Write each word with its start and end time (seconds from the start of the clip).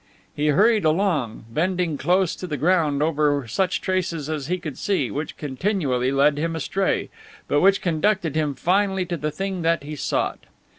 He 0.35 0.47
hurried 0.47 0.83
along, 0.83 1.45
bending 1.51 1.95
close 1.95 2.35
to 2.37 2.47
the 2.47 2.57
ground 2.57 3.03
over 3.03 3.45
such 3.47 3.81
traces 3.81 4.31
as 4.31 4.47
he 4.47 4.57
could 4.57 4.75
see, 4.79 5.11
which 5.11 5.37
continually 5.37 6.11
led 6.11 6.39
him 6.39 6.55
astray, 6.55 7.11
but 7.47 7.61
which 7.61 7.83
conducted 7.83 8.35
him 8.35 8.55
finally 8.55 9.05
to 9.05 9.15
the 9.17 9.29
thing 9.29 9.61
that 9.61 9.83
he 9.83 9.95
sought. 9.95 10.39